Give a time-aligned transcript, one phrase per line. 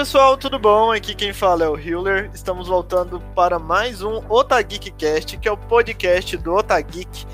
[0.00, 0.90] pessoal, tudo bom?
[0.90, 2.30] Aqui quem fala é o Hiller.
[2.32, 7.26] Estamos voltando para mais um Otageekcast, que é o podcast do Otageek.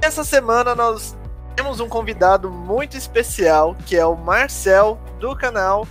[0.00, 1.18] Essa semana nós
[1.56, 5.84] temos um convidado muito especial, que é o Marcel, do canal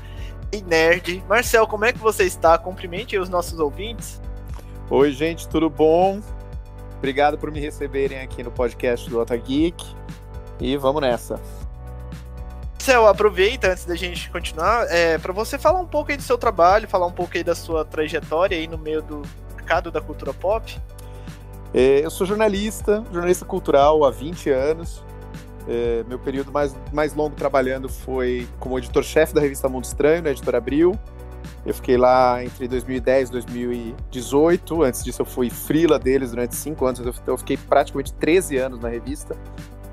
[0.53, 1.21] e Nerd.
[1.27, 2.57] Marcel, como é que você está?
[2.57, 4.21] Cumprimente os nossos ouvintes.
[4.89, 6.21] Oi, gente, tudo bom?
[6.99, 9.85] Obrigado por me receberem aqui no podcast do Otageek.
[10.57, 11.37] E vamos nessa.
[12.81, 16.35] Céu, aproveita antes da gente continuar, é, para você falar um pouco aí do seu
[16.35, 19.21] trabalho, falar um pouco aí da sua trajetória aí no meio do
[19.55, 20.79] mercado da cultura pop.
[21.75, 25.03] É, eu sou jornalista, jornalista cultural há 20 anos.
[25.67, 30.31] É, meu período mais, mais longo trabalhando foi como editor-chefe da revista Mundo Estranho, na
[30.31, 30.99] editora Abril.
[31.63, 34.81] Eu fiquei lá entre 2010 e 2018.
[34.81, 36.99] Antes disso, eu fui frila deles durante cinco anos.
[36.99, 39.37] Então, eu fiquei praticamente 13 anos na revista.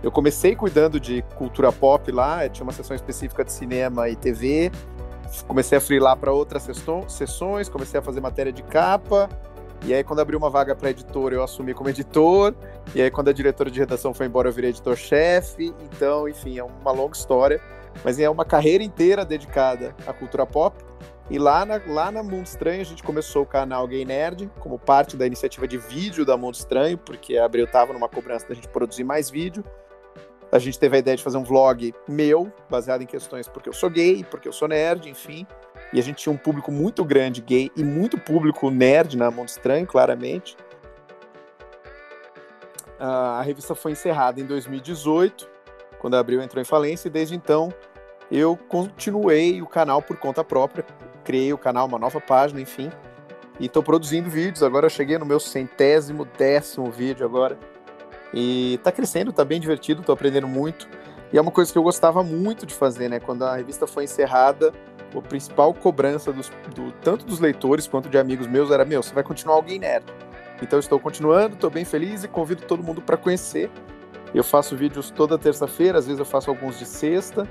[0.03, 4.71] Eu comecei cuidando de cultura pop lá, tinha uma sessão específica de cinema e TV.
[5.47, 6.69] Comecei a freelar para outras
[7.09, 9.29] sessões, comecei a fazer matéria de capa.
[9.85, 12.55] E aí, quando abriu uma vaga para editor, eu assumi como editor.
[12.95, 15.75] E aí, quando a diretora de redação foi embora, eu virei editor-chefe.
[15.83, 17.61] Então, enfim, é uma longa história.
[18.05, 20.77] Mas é uma carreira inteira dedicada à cultura pop.
[21.31, 24.79] E lá na, lá na Mundo Estranho, a gente começou o canal Gay Nerd, como
[24.79, 28.55] parte da iniciativa de vídeo da Mundo Estranho, porque a Abril estava numa cobrança da
[28.55, 29.63] gente produzir mais vídeo
[30.51, 33.73] a gente teve a ideia de fazer um vlog meu, baseado em questões porque eu
[33.73, 35.47] sou gay, porque eu sou nerd, enfim.
[35.93, 39.49] E a gente tinha um público muito grande gay e muito público nerd na Mundo
[39.49, 40.57] Estranho, claramente.
[42.99, 45.49] A revista foi encerrada em 2018,
[45.99, 47.73] quando a Abril entrou em falência, e desde então
[48.31, 50.85] eu continuei o canal por conta própria.
[51.25, 52.91] Criei o canal, uma nova página, enfim.
[53.61, 54.63] E estou produzindo vídeos.
[54.63, 57.59] Agora eu cheguei no meu centésimo, décimo vídeo agora
[58.33, 60.89] e tá crescendo, tá bem divertido, tô aprendendo muito.
[61.33, 63.21] E é uma coisa que eu gostava muito de fazer, né?
[63.21, 64.73] Quando a revista foi encerrada,
[65.15, 69.15] a principal cobrança dos, do, tanto dos leitores quanto de amigos meus era: meu, você
[69.15, 70.05] vai continuar alguém nerd.
[70.63, 73.71] Então estou continuando, estou bem feliz e convido todo mundo para conhecer.
[74.35, 77.49] Eu faço vídeos toda terça-feira, às vezes eu faço alguns de sexta.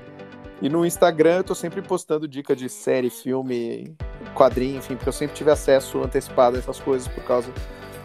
[0.62, 3.96] E no Instagram eu tô sempre postando dica de série, filme,
[4.34, 7.52] quadrinho, enfim, porque eu sempre tive acesso antecipado a essas coisas por causa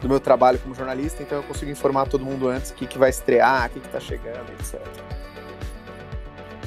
[0.03, 2.99] do meu trabalho como jornalista, então eu consigo informar todo mundo antes o que, que
[2.99, 4.81] vai estrear, o que, que tá chegando, etc.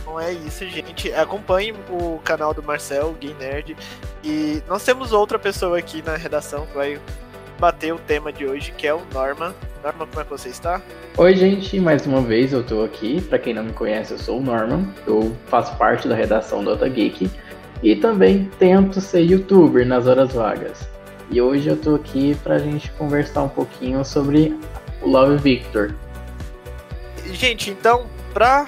[0.02, 1.12] Então é isso, gente.
[1.14, 3.76] Acompanhe o canal do Marcel, Gay Nerd.
[4.24, 7.00] E nós temos outra pessoa aqui na redação que vai
[7.60, 9.54] bater o tema de hoje, que é o Norman.
[9.84, 10.82] Norman, como é que você está?
[11.18, 13.22] Oi, gente, mais uma vez eu tô aqui.
[13.22, 14.88] Para quem não me conhece, eu sou o Norman.
[15.06, 17.30] Eu faço parte da redação do Ota Geek
[17.84, 20.95] e também tento ser youtuber nas horas vagas.
[21.30, 24.58] E hoje eu tô aqui pra gente conversar um pouquinho sobre
[25.02, 25.94] o Love Victor.
[27.26, 28.68] Gente, então, pra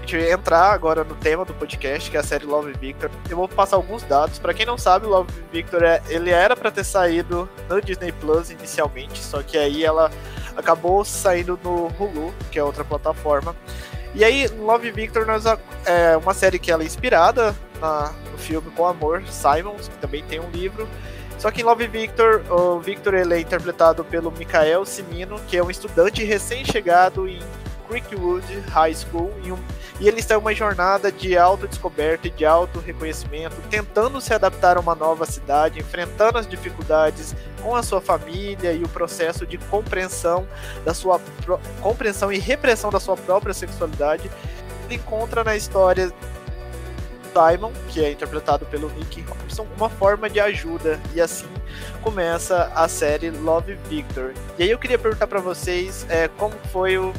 [0.00, 3.48] gente entrar agora no tema do podcast, que é a série Love Victor, eu vou
[3.48, 4.38] passar alguns dados.
[4.38, 8.50] Para quem não sabe, Love Victor é, ele era para ter saído no Disney Plus
[8.50, 10.10] inicialmente, só que aí ela
[10.56, 13.54] acabou saindo no Hulu, que é outra plataforma.
[14.14, 15.44] E aí, Love Victor nós,
[15.84, 20.24] é uma série que ela é inspirada na, no filme Com Amor, Simons, que também
[20.24, 20.88] tem um livro.
[21.40, 25.64] Só que em Love Victor, o Victor ele é interpretado pelo Mikael Simino, que é
[25.64, 27.40] um estudante recém-chegado em
[27.88, 29.58] Creekwood High School e, um,
[29.98, 34.80] e ele está em uma jornada de autodescoberta e de auto-reconhecimento, tentando se adaptar a
[34.80, 40.46] uma nova cidade, enfrentando as dificuldades com a sua família e o processo de compreensão
[40.84, 41.18] da sua
[41.80, 44.30] compreensão e repressão da sua própria sexualidade.
[44.84, 46.12] Ele encontra na história
[47.32, 51.46] Simon, que é interpretado pelo Nick Robson, uma forma de ajuda e assim
[52.02, 54.32] começa a série Love Victor.
[54.58, 57.12] E aí eu queria perguntar para vocês é, como foi o,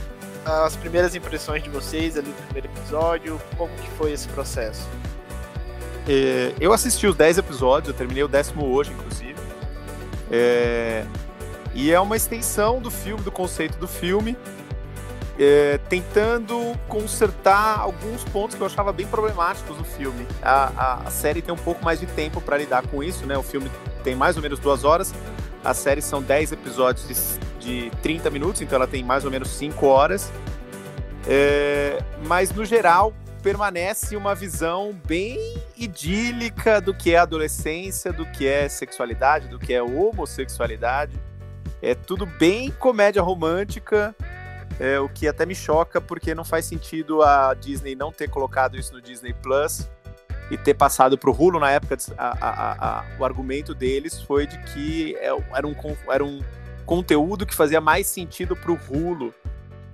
[0.46, 4.88] as primeiras impressões de vocês ali no primeiro episódio, como que foi esse processo?
[6.08, 9.36] É, eu assisti os 10 episódios, eu terminei o décimo hoje, inclusive.
[10.32, 11.06] É,
[11.74, 14.36] e é uma extensão do filme, do conceito do filme
[15.44, 20.28] é, tentando consertar alguns pontos que eu achava bem problemáticos no filme.
[20.40, 23.36] A, a, a série tem um pouco mais de tempo para lidar com isso, né?
[23.36, 23.72] O filme
[24.04, 25.12] tem mais ou menos duas horas,
[25.64, 29.50] a série são 10 episódios de, de 30 minutos, então ela tem mais ou menos
[29.50, 30.32] 5 horas.
[31.28, 31.98] É,
[32.28, 33.12] mas no geral
[33.42, 35.40] permanece uma visão bem
[35.76, 41.20] idílica do que é adolescência, do que é sexualidade, do que é homossexualidade.
[41.82, 44.16] É tudo bem comédia romântica,
[44.82, 48.76] é, o que até me choca, porque não faz sentido a Disney não ter colocado
[48.76, 49.88] isso no Disney Plus
[50.50, 51.96] e ter passado para o Hulu na época.
[52.18, 55.76] A, a, a, o argumento deles foi de que é, era um,
[56.10, 56.42] era um
[56.84, 59.32] conteúdo que fazia mais sentido para o Hulu.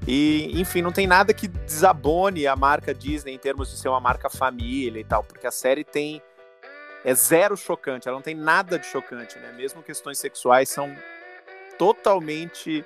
[0.07, 3.99] E, enfim, não tem nada que desabone a marca Disney em termos de ser uma
[3.99, 6.21] marca família e tal, porque a série tem
[7.03, 9.51] é zero chocante, ela não tem nada de chocante, né?
[9.51, 10.95] Mesmo questões sexuais são
[11.77, 12.85] totalmente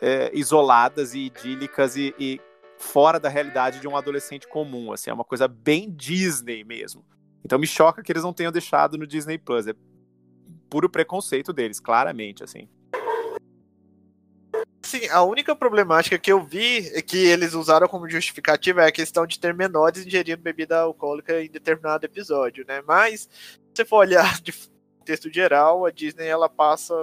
[0.00, 2.40] é, isoladas e idílicas e, e,
[2.78, 7.04] fora da realidade de um adolescente comum, assim, é uma coisa bem Disney mesmo.
[7.44, 9.74] Então me choca que eles não tenham deixado no Disney Plus, é
[10.68, 12.68] puro preconceito deles, claramente, assim.
[14.82, 18.92] Sim, a única problemática que eu vi é que eles usaram como justificativa é a
[18.92, 22.82] questão de ter menores ingerindo bebida alcoólica em determinado episódio, né?
[22.86, 24.52] Mas, se você for olhar de
[24.98, 26.94] contexto geral, a Disney ela passa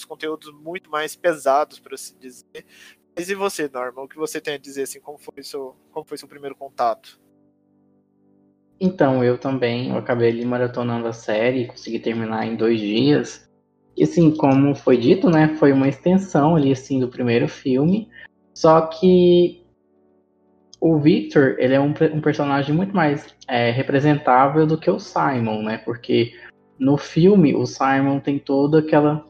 [0.00, 2.64] os conteúdos muito mais pesados, por assim dizer.
[3.16, 4.02] Mas e você, Norma?
[4.02, 7.20] O que você tem a dizer, assim, como foi seu, como foi seu primeiro contato?
[8.80, 13.48] Então, eu também, eu acabei ali maratonando a série, consegui terminar em dois dias.
[13.96, 18.08] E assim, como foi dito, né, foi uma extensão ali assim do primeiro filme.
[18.54, 19.62] Só que
[20.80, 25.62] o Victor, ele é um, um personagem muito mais é, representável do que o Simon,
[25.62, 25.76] né?
[25.78, 26.32] Porque
[26.78, 29.26] no filme o Simon tem toda aquela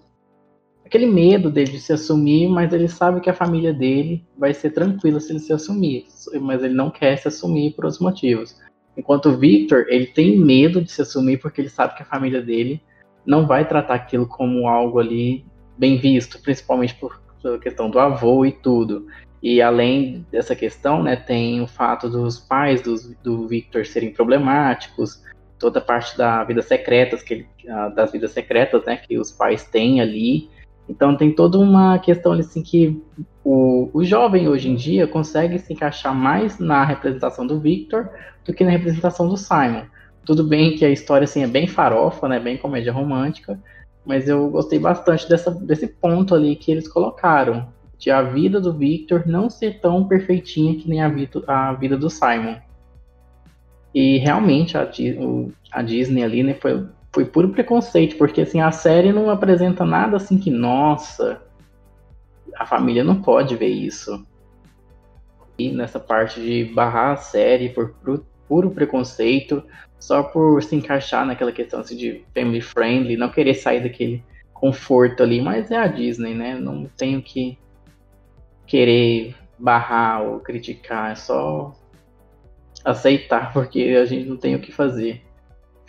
[0.90, 4.70] aquele medo dele de se assumir, mas ele sabe que a família dele vai ser
[4.70, 6.04] tranquila se ele se assumir,
[6.40, 8.60] mas ele não quer se assumir por outros motivos.
[8.96, 12.42] Enquanto o Victor, ele tem medo de se assumir porque ele sabe que a família
[12.42, 12.82] dele
[13.24, 15.46] não vai tratar aquilo como algo ali
[15.78, 17.22] bem visto, principalmente por
[17.62, 19.06] questão do avô e tudo.
[19.40, 25.22] E além dessa questão, né, tem o fato dos pais do, do Victor serem problemáticos,
[25.56, 27.48] toda a parte da vida secretas que ele,
[27.94, 30.50] das vidas secretas, né, que os pais têm ali.
[30.90, 33.00] Então tem toda uma questão assim que
[33.44, 38.10] o, o jovem hoje em dia consegue se encaixar mais na representação do Victor
[38.44, 39.84] do que na representação do Simon.
[40.26, 42.40] Tudo bem que a história assim, é bem farofa, né?
[42.40, 43.56] Bem comédia romântica,
[44.04, 47.68] mas eu gostei bastante dessa, desse ponto ali que eles colocaram.
[47.96, 51.96] De a vida do Victor não ser tão perfeitinha que nem a, vida, a vida
[51.96, 52.56] do Simon.
[53.94, 54.90] E realmente a,
[55.70, 60.16] a Disney ali né, foi, foi puro preconceito, porque assim, a série não apresenta nada
[60.16, 61.42] assim que, nossa,
[62.56, 64.24] a família não pode ver isso.
[65.58, 67.94] E nessa parte de barrar a série por
[68.48, 69.62] puro preconceito,
[69.98, 74.24] só por se encaixar naquela questão assim, de family friendly, não querer sair daquele
[74.54, 76.54] conforto ali, mas é a Disney, né?
[76.54, 77.58] Não tenho que
[78.66, 81.74] querer barrar ou criticar, é só
[82.84, 85.22] aceitar, porque a gente não tem o que fazer.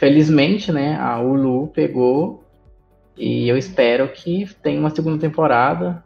[0.01, 2.43] Felizmente, né, a Hulu pegou
[3.15, 6.03] e eu espero que tenha uma segunda temporada,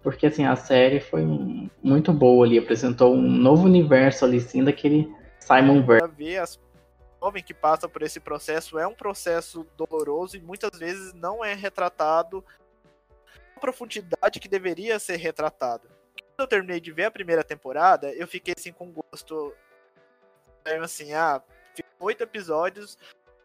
[0.00, 1.26] porque assim, a série foi
[1.82, 6.60] muito boa ali, apresentou um novo universo ali, sim, daquele Simon Verse
[7.20, 11.52] jovem que passa por esse processo é um processo doloroso e muitas vezes não é
[11.52, 12.44] retratado
[13.56, 15.88] a profundidade que deveria ser retratado.
[16.14, 19.52] Quando eu terminei de ver a primeira temporada, eu fiquei assim com gosto
[20.80, 21.42] assim, ah,
[21.98, 22.96] oito episódios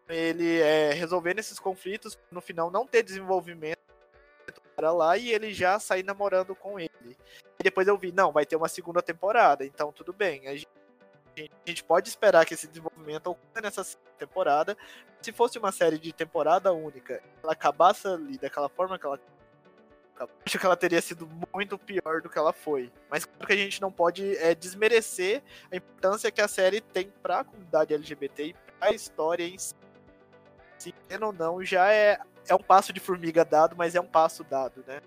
[0.08, 3.78] ele é, resolvendo esses conflitos, no final não ter desenvolvimento
[4.76, 7.18] para lá e ele já sair namorando com ele.
[7.60, 10.48] E depois eu vi, não, vai ter uma segunda temporada, então tudo bem.
[10.48, 10.68] A gente
[11.40, 13.86] a gente pode esperar que esse desenvolvimento ocorra nessa
[14.18, 14.76] temporada.
[15.22, 19.20] Se fosse uma série de temporada única, ela acabasse ali daquela forma que ela
[20.44, 22.92] acho que ela teria sido muito pior do que ela foi.
[23.10, 27.12] Mas claro que a gente não pode é, desmerecer a importância que a série tem
[27.22, 29.76] para a comunidade LGBT e para a história em si.
[30.78, 34.44] Se ou não, já é, é um passo de formiga dado, mas é um passo
[34.44, 35.02] dado, né?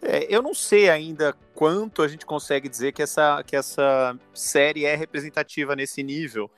[0.00, 4.84] É, eu não sei ainda quanto a gente consegue dizer que essa, que essa série
[4.84, 6.50] é representativa nesse nível,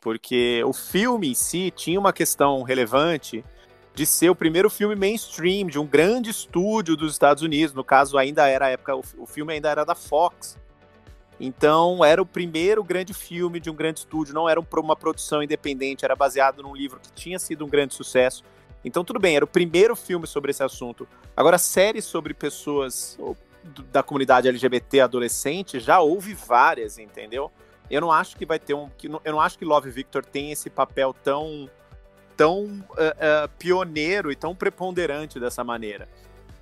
[0.00, 3.44] porque o filme em si tinha uma questão relevante
[3.92, 7.74] de ser o primeiro filme mainstream de um grande estúdio dos Estados Unidos.
[7.74, 10.58] No caso, ainda era a época, o filme ainda era da Fox.
[11.38, 16.04] Então, era o primeiro grande filme de um grande estúdio, não era uma produção independente,
[16.04, 18.42] era baseado num livro que tinha sido um grande sucesso.
[18.84, 21.06] Então, tudo bem, era o primeiro filme sobre esse assunto.
[21.36, 23.18] Agora, séries sobre pessoas
[23.90, 27.50] da comunidade LGBT adolescente, já houve várias, entendeu?
[27.90, 28.88] Eu não acho que vai ter um.
[29.24, 31.70] Eu não acho que Love Victor tem esse papel tão,
[32.36, 36.08] tão uh, uh, pioneiro e tão preponderante dessa maneira.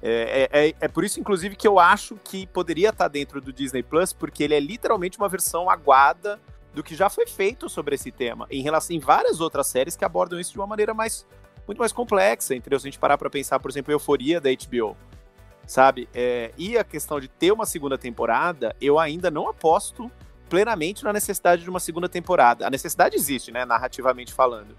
[0.07, 3.51] É, é, é, é, por isso, inclusive, que eu acho que poderia estar dentro do
[3.51, 6.39] Disney Plus, porque ele é literalmente uma versão aguada
[6.75, 10.05] do que já foi feito sobre esse tema, em relação em várias outras séries que
[10.05, 11.27] abordam isso de uma maneira mais
[11.67, 12.79] muito mais complexa, entendeu?
[12.79, 14.95] Se a gente parar para pensar, por exemplo, Euforia da HBO,
[15.67, 16.07] sabe?
[16.13, 20.11] É, e a questão de ter uma segunda temporada, eu ainda não aposto
[20.51, 22.67] plenamente na necessidade de uma segunda temporada.
[22.67, 24.77] A necessidade existe, né, narrativamente falando.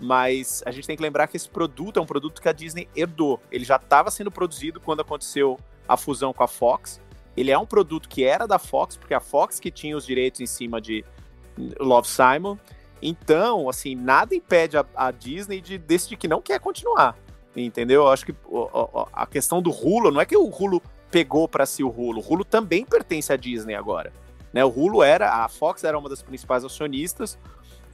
[0.00, 2.88] Mas a gente tem que lembrar que esse produto é um produto que a Disney
[2.94, 3.40] herdou.
[3.50, 5.58] Ele já estava sendo produzido quando aconteceu
[5.88, 7.00] a fusão com a Fox.
[7.36, 10.40] Ele é um produto que era da Fox, porque a Fox que tinha os direitos
[10.40, 11.04] em cima de
[11.78, 12.56] Love Simon.
[13.00, 17.16] Então, assim, nada impede a, a Disney de decidir que não quer continuar.
[17.56, 18.02] Entendeu?
[18.02, 18.34] Eu acho que
[19.12, 22.32] a questão do Hulu, não é que o Hulu pegou para si o Hulu, o
[22.32, 24.12] Hulu também pertence à Disney agora.
[24.52, 24.64] Né?
[24.64, 27.38] O Hulu era, a Fox era uma das principais acionistas,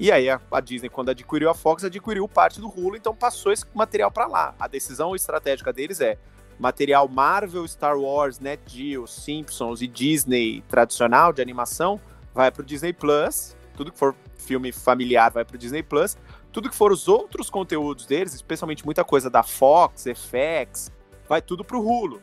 [0.00, 3.52] e aí a, a, Disney, quando adquiriu a Fox, adquiriu parte do Hulu, então passou
[3.52, 4.54] esse material para lá.
[4.58, 6.16] A decisão estratégica deles é
[6.58, 12.00] material Marvel, Star Wars, Net Geo, Simpsons e Disney tradicional de animação
[12.32, 13.54] vai para o Disney Plus.
[13.76, 16.16] Tudo que for filme familiar vai para o Disney Plus.
[16.50, 20.90] Tudo que for os outros conteúdos deles, especialmente muita coisa da Fox, FX,
[21.28, 22.22] vai tudo para o Hulu.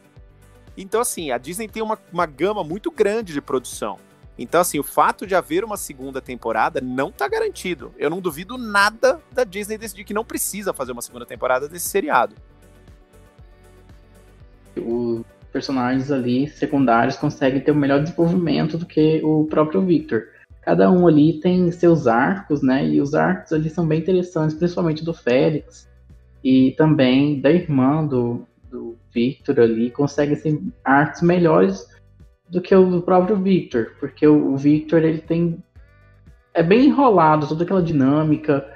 [0.75, 3.99] Então, assim, a Disney tem uma, uma gama muito grande de produção.
[4.37, 7.91] Então, assim, o fato de haver uma segunda temporada não está garantido.
[7.97, 11.89] Eu não duvido nada da Disney decidir que não precisa fazer uma segunda temporada desse
[11.89, 12.35] seriado
[14.81, 20.23] os personagens ali secundários conseguem ter um melhor desenvolvimento do que o próprio Victor.
[20.61, 22.85] Cada um ali tem seus arcos, né?
[22.85, 25.89] E os arcos ali são bem interessantes, principalmente do Félix
[26.43, 31.87] e também da irmã do, do Victor ali, conseguem ser arcos melhores
[32.49, 35.63] do que o do próprio Victor, porque o, o Victor ele tem
[36.53, 38.67] é bem enrolado toda aquela dinâmica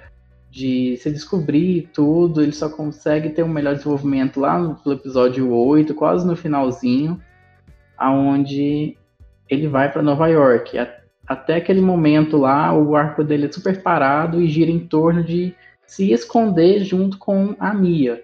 [0.51, 5.95] de se descobrir tudo, ele só consegue ter um melhor desenvolvimento lá no episódio 8,
[5.95, 7.19] quase no finalzinho,
[7.97, 8.97] aonde
[9.49, 10.77] ele vai para Nova York.
[11.25, 15.55] Até aquele momento lá, o arco dele é super parado e gira em torno de
[15.87, 18.21] se esconder junto com a Mia.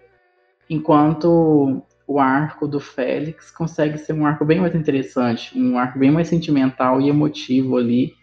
[0.69, 6.09] Enquanto o arco do Félix consegue ser um arco bem mais interessante, um arco bem
[6.09, 8.13] mais sentimental e emotivo ali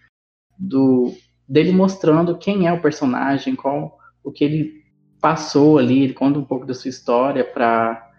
[0.59, 1.13] do
[1.47, 4.83] dele mostrando quem é o personagem, qual o que ele
[5.21, 8.11] passou ali, ele conta um pouco da sua história para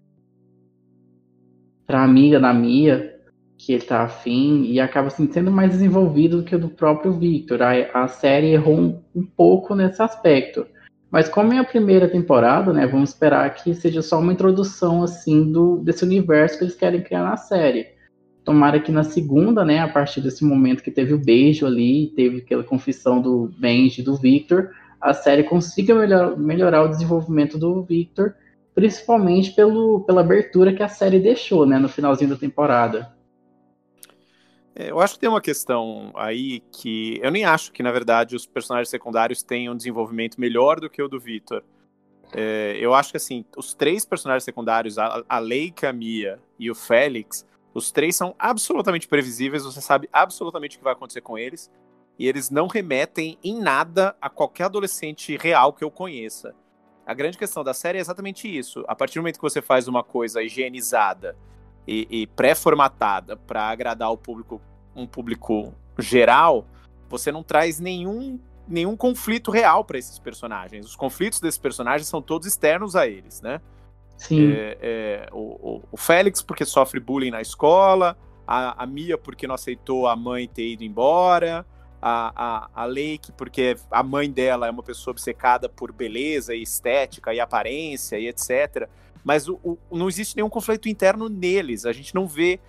[1.87, 3.15] para amiga da Mia
[3.57, 7.13] que ele tá afim e acaba assim, sendo mais desenvolvido do que o do próprio
[7.13, 7.61] Victor.
[7.61, 10.67] A, a série errou um, um, pouco nesse aspecto.
[11.11, 15.51] Mas como é a primeira temporada, né, vamos esperar que seja só uma introdução assim
[15.51, 17.87] do desse universo que eles querem criar na série.
[18.43, 22.37] Tomara que na segunda, né, a partir desse momento que teve o beijo ali, teve
[22.37, 24.69] aquela confissão do Benji do Victor,
[25.01, 28.35] a série consiga melhor, melhorar o desenvolvimento do Victor,
[28.73, 33.14] principalmente pelo, pela abertura que a série deixou, né, no finalzinho da temporada.
[34.75, 38.35] É, eu acho que tem uma questão aí que eu nem acho que, na verdade,
[38.35, 41.63] os personagens secundários tenham um desenvolvimento melhor do que o do Victor.
[42.33, 46.69] É, eu acho que, assim, os três personagens secundários, a, a Leica, a Mia e
[46.69, 51.37] o Félix, os três são absolutamente previsíveis, você sabe absolutamente o que vai acontecer com
[51.37, 51.71] eles,
[52.19, 56.53] e eles não remetem em nada a qualquer adolescente real que eu conheça.
[57.05, 58.83] A grande questão da série é exatamente isso.
[58.87, 61.37] A partir do momento que você faz uma coisa higienizada
[61.87, 64.61] e, e pré-formatada para agradar o público,
[64.95, 66.65] um público geral,
[67.09, 70.87] você não traz nenhum nenhum conflito real para esses personagens.
[70.87, 73.61] Os conflitos desses personagens são todos externos a eles, né?
[74.17, 74.51] Sim.
[74.51, 79.55] É, é, o, o, Félix, porque sofre bullying na escola, a, a Mia, porque não
[79.55, 81.65] aceitou a mãe ter ido embora,
[82.01, 86.61] a, a, a Lake, porque a mãe dela é uma pessoa obcecada por beleza e
[86.61, 88.87] estética e aparência e etc.
[89.25, 91.85] Mas o, o, não existe nenhum conflito interno neles.
[91.87, 92.59] A gente não vê.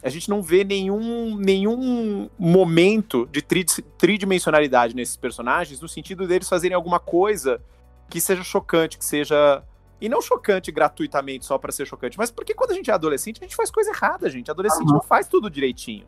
[0.00, 3.66] A gente não vê nenhum, nenhum momento de tri,
[3.98, 7.60] tridimensionalidade nesses personagens, no sentido deles fazerem alguma coisa
[8.08, 9.60] que seja chocante, que seja
[10.00, 13.38] e não chocante gratuitamente só para ser chocante, mas porque quando a gente é adolescente,
[13.40, 14.48] a gente faz coisa errada, gente.
[14.48, 14.94] Adolescente uhum.
[14.94, 16.06] não faz tudo direitinho.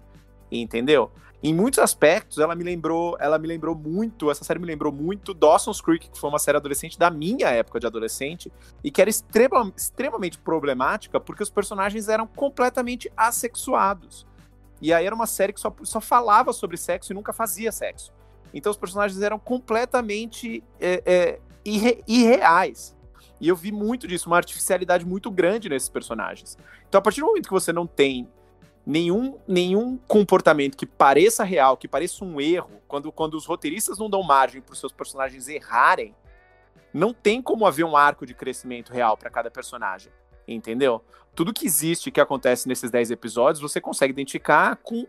[0.50, 1.11] Entendeu?
[1.42, 5.33] Em muitos aspectos, ela me lembrou, ela me lembrou muito, essa série me lembrou muito
[5.33, 8.52] Dawson's Creek, que foi uma série adolescente da minha época de adolescente,
[8.85, 14.26] e que era extrema, extremamente problemática porque os personagens eram completamente assexuados.
[14.83, 18.12] E aí era uma série que só, só falava sobre sexo e nunca fazia sexo.
[18.52, 22.95] Então os personagens eram completamente é, é, irre, irreais.
[23.40, 26.59] E eu vi muito disso, uma artificialidade muito grande nesses personagens.
[26.87, 28.28] Então, a partir do momento que você não tem
[28.90, 34.11] nenhum, nenhum comportamento que pareça real, que pareça um erro, quando, quando os roteiristas não
[34.11, 36.14] dão margem para os seus personagens errarem,
[36.92, 40.12] não tem como haver um arco de crescimento real para cada personagem.
[40.47, 41.04] Entendeu?
[41.37, 45.06] Tudo que existe que acontece nesses 10 episódios, você consegue identificar com.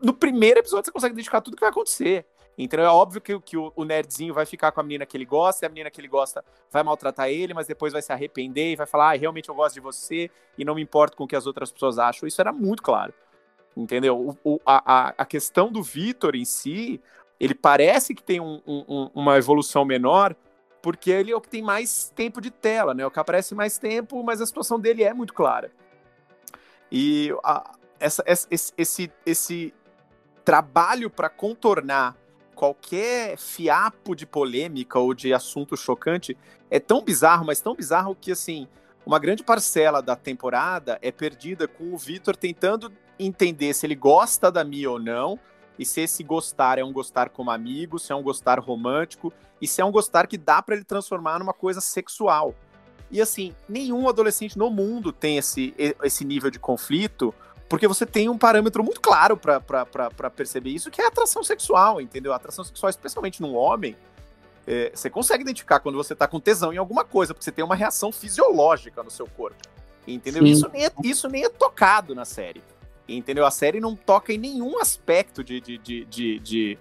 [0.00, 2.26] No primeiro episódio, você consegue identificar tudo que vai acontecer.
[2.56, 5.24] Então é óbvio que, que o, o, nerdzinho vai ficar com a menina que ele
[5.24, 8.72] gosta, e a menina que ele gosta vai maltratar ele, mas depois vai se arrepender
[8.72, 11.26] e vai falar: ah, realmente eu gosto de você e não me importo com o
[11.26, 12.26] que as outras pessoas acham.
[12.26, 13.14] Isso era muito claro.
[13.76, 14.36] Entendeu?
[14.44, 17.00] O, o, a, a questão do Vitor em si,
[17.38, 20.34] ele parece que tem um, um, uma evolução menor,
[20.82, 23.06] porque ele é o que tem mais tempo de tela, né?
[23.06, 25.70] O que aparece mais tempo, mas a situação dele é muito clara.
[26.90, 29.74] E a, essa, esse, esse, esse
[30.44, 32.16] trabalho para contornar
[32.60, 36.36] qualquer fiapo de polêmica ou de assunto chocante
[36.70, 38.68] é tão bizarro, mas tão bizarro que, assim,
[39.06, 44.52] uma grande parcela da temporada é perdida com o Victor tentando entender se ele gosta
[44.52, 45.40] da Mia ou não,
[45.78, 49.66] e se esse gostar é um gostar como amigo, se é um gostar romântico, e
[49.66, 52.54] se é um gostar que dá para ele transformar numa coisa sexual.
[53.10, 55.74] E assim, nenhum adolescente no mundo tem esse,
[56.04, 57.34] esse nível de conflito,
[57.70, 62.00] porque você tem um parâmetro muito claro para perceber isso, que é a atração sexual,
[62.00, 62.32] entendeu?
[62.32, 63.96] A atração sexual, especialmente num homem,
[64.66, 67.64] é, você consegue identificar quando você tá com tesão em alguma coisa, porque você tem
[67.64, 69.56] uma reação fisiológica no seu corpo.
[70.04, 70.44] Entendeu?
[70.44, 72.60] Isso nem, é, isso nem é tocado na série.
[73.08, 73.46] Entendeu?
[73.46, 76.78] A série não toca em nenhum aspecto de, de, de, de, de,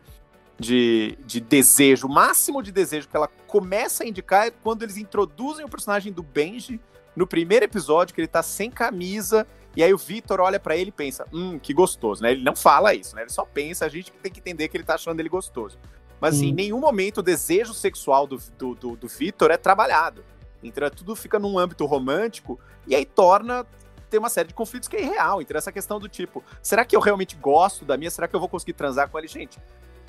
[0.60, 2.08] de, de desejo.
[2.08, 6.12] O máximo de desejo que ela começa a indicar é quando eles introduzem o personagem
[6.12, 6.82] do Benji
[7.16, 10.90] no primeiro episódio, que ele tá sem camisa, e aí o Vitor olha para ele
[10.90, 12.32] e pensa, hum, que gostoso, né?
[12.32, 13.22] Ele não fala isso, né?
[13.22, 15.78] Ele só pensa, a gente tem que entender que ele tá achando ele gostoso.
[16.20, 20.24] Mas assim, em nenhum momento o desejo sexual do, do, do, do Vitor é trabalhado.
[20.62, 23.66] Então é, tudo fica num âmbito romântico e aí torna
[24.10, 25.42] ter uma série de conflitos que é irreal.
[25.42, 28.12] Então essa questão do tipo, será que eu realmente gosto da minha?
[28.12, 29.28] Será que eu vou conseguir transar com ele?
[29.28, 29.58] Gente,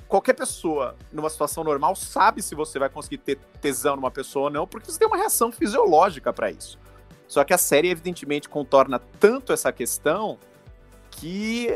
[0.09, 4.51] qualquer pessoa numa situação normal sabe se você vai conseguir ter tesão numa pessoa ou
[4.51, 6.79] não, porque você tem uma reação fisiológica para isso.
[7.31, 10.37] Só que a série evidentemente contorna tanto essa questão
[11.13, 11.69] que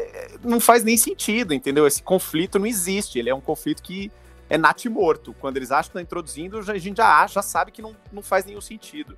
[0.43, 1.87] não faz nem sentido, entendeu?
[1.87, 3.21] Esse conflito não existe.
[3.21, 4.11] Ele é um conflito que
[4.51, 5.33] é nat morto.
[5.39, 8.21] Quando eles acham que estão introduzindo, a gente já acha, já sabe que não, não
[8.21, 9.17] faz nenhum sentido.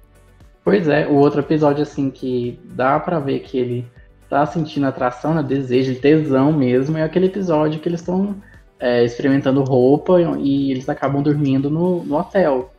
[0.63, 3.91] Pois é, o outro episódio, assim, que dá para ver que ele
[4.29, 8.37] tá sentindo atração, né, desejo, tesão mesmo, é aquele episódio que eles estão
[8.79, 12.76] é, experimentando roupa e eles acabam dormindo no, no hotel.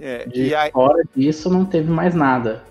[0.00, 0.70] É, De aí...
[0.70, 2.64] fora disso, não teve mais nada.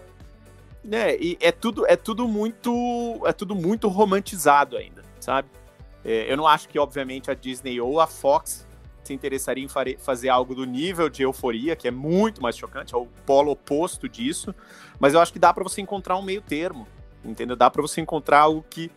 [0.90, 3.22] É, e é tudo, é tudo muito.
[3.26, 5.50] É tudo muito romantizado ainda, sabe?
[6.06, 8.66] É, eu não acho que, obviamente, a Disney ou a Fox
[9.04, 12.98] se interessaria em fazer algo do nível de euforia, que é muito mais chocante, é
[12.98, 14.54] o polo oposto disso.
[15.00, 16.88] Mas eu acho que dá para você encontrar um meio termo,
[17.24, 17.56] entendeu?
[17.56, 18.92] Dá para você encontrar algo que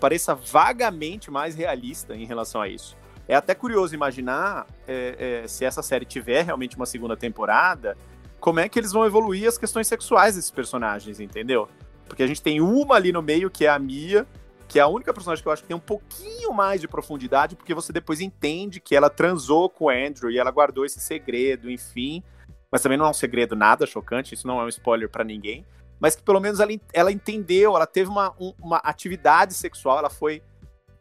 [0.00, 2.96] pareça vagamente mais realista em relação a isso.
[3.28, 7.96] É até curioso imaginar é, é, se essa série tiver realmente uma segunda temporada,
[8.38, 11.68] como é que eles vão evoluir as questões sexuais desses personagens, entendeu?
[12.06, 14.26] Porque a gente tem uma ali no meio, que é a Mia,
[14.68, 17.56] que é a única personagem que eu acho que tem um pouquinho mais de profundidade,
[17.56, 21.70] porque você depois entende que ela transou com o Andrew e ela guardou esse segredo,
[21.70, 22.22] enfim.
[22.70, 25.64] Mas também não é um segredo nada chocante, isso não é um spoiler para ninguém.
[25.98, 30.10] Mas que pelo menos ela, ela entendeu, ela teve uma, um, uma atividade sexual, ela
[30.10, 30.42] foi.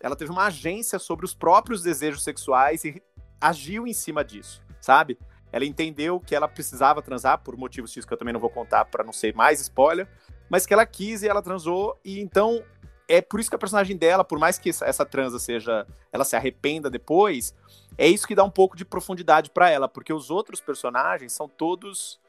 [0.05, 3.01] Ela teve uma agência sobre os próprios desejos sexuais e
[3.41, 5.17] agiu em cima disso, sabe?
[5.51, 8.85] Ela entendeu que ela precisava transar, por motivos X que eu também não vou contar
[8.85, 10.07] para não ser mais spoiler,
[10.47, 12.63] mas que ela quis e ela transou, e então
[13.07, 16.35] é por isso que a personagem dela, por mais que essa transa seja, ela se
[16.35, 17.55] arrependa depois,
[17.97, 21.49] é isso que dá um pouco de profundidade para ela, porque os outros personagens são
[21.49, 22.21] todos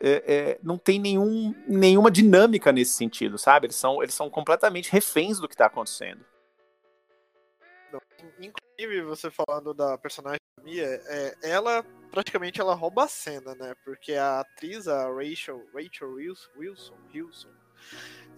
[0.00, 3.66] é, é, não tem nenhum, nenhuma dinâmica nesse sentido, sabe?
[3.66, 6.24] Eles são, eles são completamente reféns do que tá acontecendo.
[8.38, 13.74] Inclusive, você falando da personagem Mia, é, ela praticamente ela rouba a cena, né?
[13.84, 17.48] Porque a atriz, a Rachel, Rachel Wilson, Wilson,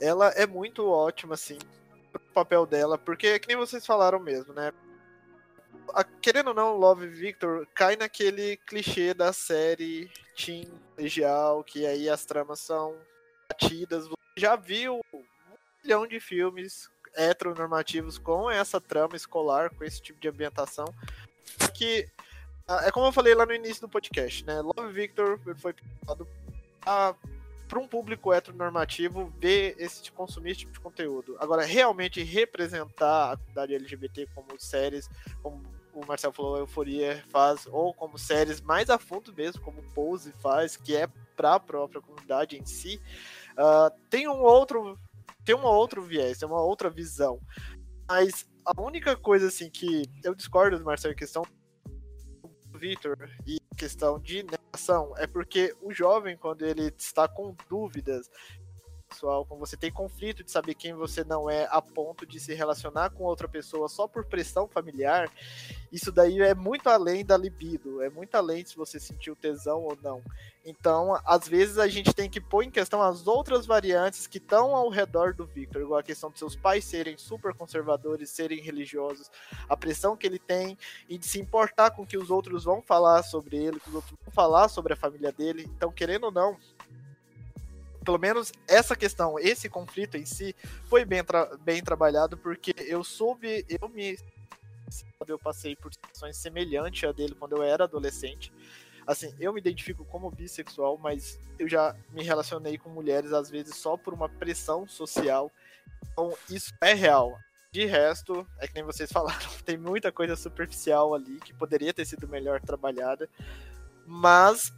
[0.01, 1.59] ela é muito ótima, assim,
[2.11, 4.73] pro papel dela, porque, que nem vocês falaram mesmo, né?
[5.93, 12.09] A, querendo ou não, Love Victor cai naquele clichê da série Teen Legial, que aí
[12.09, 12.97] as tramas são
[13.49, 14.07] batidas.
[14.09, 15.25] Você já viu um
[15.83, 20.87] milhão de filmes heteronormativos com essa trama escolar, com esse tipo de ambientação.
[21.75, 22.09] Que
[22.83, 24.61] é como eu falei lá no início do podcast, né?
[24.61, 26.27] Love Victor foi pensado
[27.69, 31.37] para um público heteronormativo ver esse tipo, consumir esse tipo de conteúdo.
[31.39, 35.11] Agora, realmente representar a comunidade LGBT como séries,
[35.43, 40.33] como o Marcel falou, Euforia faz, ou como séries mais a fundo mesmo, como Pose
[40.41, 43.01] faz, que é para a própria comunidade em si,
[43.53, 44.99] uh, tem um outro
[45.45, 47.41] tem um outro viés, tem uma outra visão.
[48.09, 51.43] Mas a única coisa assim que eu discordo do Marcel em questão
[52.75, 58.29] Victor e questão de negação é porque o jovem, quando ele está com dúvidas
[59.15, 62.53] pessoal, quando você tem conflito de saber quem você não é a ponto de se
[62.53, 65.31] relacionar com outra pessoa só por pressão familiar,
[65.93, 69.97] isso daí é muito além da libido, é muito além se você sentiu tesão ou
[70.03, 70.21] não.
[70.65, 74.75] Então, às vezes a gente tem que pôr em questão as outras variantes que estão
[74.75, 79.31] ao redor do Victor, igual a questão de seus pais serem super conservadores, serem religiosos,
[79.69, 80.77] a pressão que ele tem
[81.09, 83.95] e de se importar com o que os outros vão falar sobre ele, que os
[83.95, 85.71] outros vão falar sobre a família dele.
[85.77, 86.57] Então, querendo ou não,
[88.05, 90.55] pelo menos essa questão, esse conflito em si,
[90.89, 94.17] foi bem, tra bem trabalhado, porque eu soube, eu me
[95.27, 98.53] eu passei por situações semelhantes a dele quando eu era adolescente.
[99.07, 103.77] Assim, eu me identifico como bissexual, mas eu já me relacionei com mulheres às vezes
[103.77, 105.51] só por uma pressão social.
[106.13, 107.37] Então, isso é real.
[107.71, 112.05] De resto, é que nem vocês falaram, tem muita coisa superficial ali que poderia ter
[112.05, 113.29] sido melhor trabalhada.
[114.07, 114.73] Mas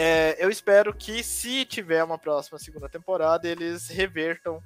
[0.00, 4.62] é, eu espero que, se tiver uma próxima segunda temporada, eles revertam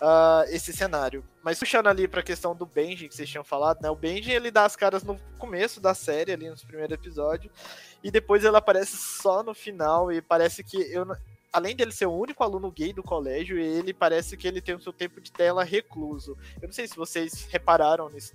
[0.00, 1.24] uh, esse cenário.
[1.42, 3.90] Mas puxando ali para a questão do Benji que vocês tinham falado, né?
[3.90, 7.52] O Benji ele dá as caras no começo da série, ali nos primeiros episódios,
[8.00, 11.04] e depois ele aparece só no final e parece que eu
[11.52, 14.80] além dele ser o único aluno gay do colégio, ele parece que ele tem o
[14.80, 16.36] seu tempo de tela recluso.
[16.60, 18.34] Eu não sei se vocês repararam nisso.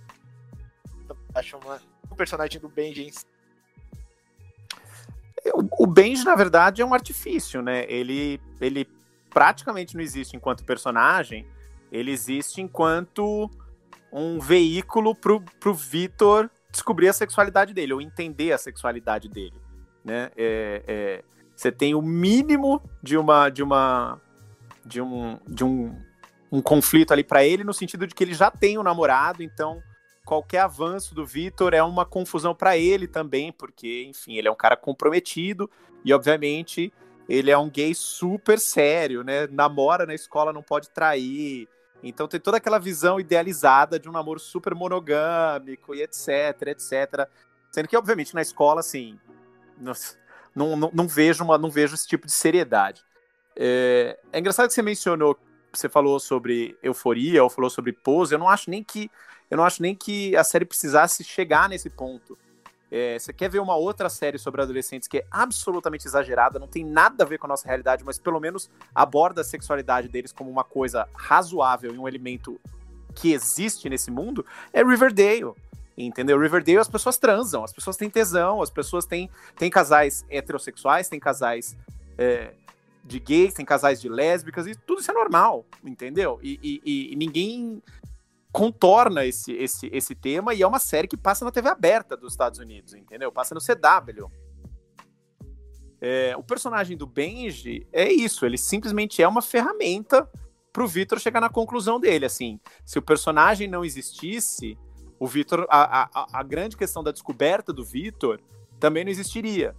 [1.32, 3.10] Acham uma, o personagem do Benji.
[5.78, 7.84] O, Benji, na verdade, é um artifício, né?
[7.88, 8.88] Ele, ele
[9.28, 11.46] praticamente não existe enquanto personagem,
[11.90, 13.50] ele existe enquanto
[14.12, 19.54] um veículo pro, pro Vitor descobrir a sexualidade dele, ou entender a sexualidade dele,
[20.04, 20.30] né?
[20.36, 21.24] É, é,
[21.54, 24.20] você tem o mínimo de uma de uma
[24.84, 25.96] de um de um,
[26.50, 29.82] um conflito ali para ele no sentido de que ele já tem um namorado, então
[30.24, 34.56] qualquer avanço do Vitor é uma confusão para ele também, porque enfim, ele é um
[34.56, 35.70] cara comprometido
[36.04, 36.92] e obviamente
[37.28, 39.46] ele é um gay super sério, né?
[39.48, 41.68] Namora na escola, não pode trair.
[42.02, 47.28] Então tem toda aquela visão idealizada de um namoro super monogâmico e etc, etc.
[47.70, 49.18] Sendo que, obviamente, na escola, assim,
[50.54, 53.02] não, não, não vejo, uma, não vejo esse tipo de seriedade.
[53.56, 55.38] É, é engraçado que você mencionou,
[55.72, 58.34] você falou sobre euforia ou falou sobre pose.
[58.34, 59.10] Eu não acho nem que
[59.52, 62.38] eu não acho nem que a série precisasse chegar nesse ponto.
[62.90, 66.82] É, você quer ver uma outra série sobre adolescentes que é absolutamente exagerada, não tem
[66.82, 70.50] nada a ver com a nossa realidade, mas pelo menos aborda a sexualidade deles como
[70.50, 72.58] uma coisa razoável e um elemento
[73.14, 75.52] que existe nesse mundo, é Riverdale.
[75.98, 76.40] Entendeu?
[76.40, 81.20] Riverdale as pessoas transam, as pessoas têm tesão, as pessoas têm, têm casais heterossexuais, têm
[81.20, 81.76] casais
[82.16, 82.54] é,
[83.04, 86.40] de gays, tem casais de lésbicas, e tudo isso é normal, entendeu?
[86.42, 87.82] E, e, e, ninguém
[88.52, 92.34] contorna esse, esse, esse tema e é uma série que passa na TV aberta dos
[92.34, 93.32] Estados Unidos, entendeu?
[93.32, 94.30] Passa no CW.
[96.00, 100.28] É, o personagem do Benji é isso, ele simplesmente é uma ferramenta
[100.72, 102.60] pro Victor chegar na conclusão dele, assim.
[102.84, 104.76] Se o personagem não existisse,
[105.18, 108.40] o Victor, a, a, a grande questão da descoberta do Victor
[108.80, 109.74] também não existiria.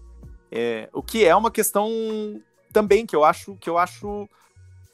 [0.49, 1.89] É, o que é uma questão
[2.71, 4.27] também que eu acho que eu acho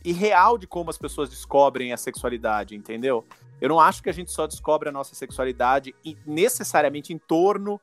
[0.04, 3.26] irreal de como as pessoas descobrem a sexualidade, entendeu?
[3.60, 5.94] Eu não acho que a gente só descobre a nossa sexualidade
[6.26, 7.80] necessariamente em torno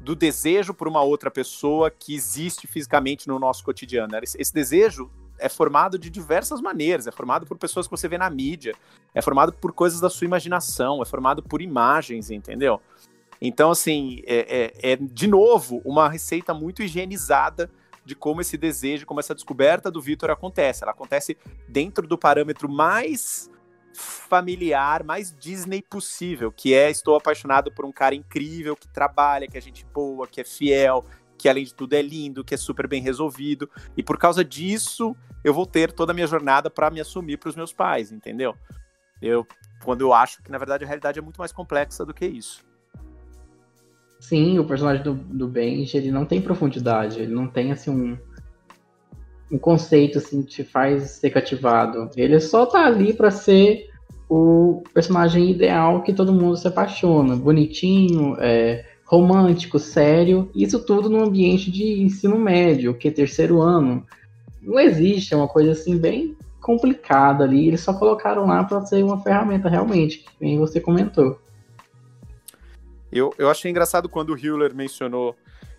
[0.00, 4.12] do desejo por uma outra pessoa que existe fisicamente no nosso cotidiano.
[4.22, 8.28] Esse desejo é formado de diversas maneiras, é formado por pessoas que você vê na
[8.28, 8.74] mídia,
[9.14, 12.80] é formado por coisas da sua imaginação, é formado por imagens, entendeu?
[13.40, 17.70] Então, assim, é, é, é de novo uma receita muito higienizada
[18.04, 20.82] de como esse desejo, como essa descoberta do Vitor acontece.
[20.82, 21.36] Ela acontece
[21.68, 23.50] dentro do parâmetro mais
[23.94, 29.56] familiar, mais Disney possível, que é estou apaixonado por um cara incrível, que trabalha, que
[29.56, 31.04] é gente boa, que é fiel,
[31.38, 35.16] que além de tudo é lindo, que é super bem resolvido, e por causa disso
[35.44, 38.56] eu vou ter toda a minha jornada para me assumir para os meus pais, entendeu?
[39.22, 39.46] Eu
[39.84, 42.64] quando eu acho que na verdade a realidade é muito mais complexa do que isso.
[44.28, 48.16] Sim, o personagem do, do Benji, ele não tem profundidade, ele não tem assim um
[49.52, 52.10] um conceito assim que te faz ser cativado.
[52.16, 53.86] Ele só tá ali para ser
[54.28, 61.22] o personagem ideal que todo mundo se apaixona, bonitinho, é, romântico, sério, isso tudo no
[61.22, 64.04] ambiente de ensino médio, que é terceiro ano.
[64.62, 67.68] Não existe, é uma coisa assim bem complicada ali.
[67.68, 71.38] Eles só colocaram lá para ser uma ferramenta realmente, como você comentou.
[73.14, 75.36] Eu, eu achei engraçado quando o Hewler mencionou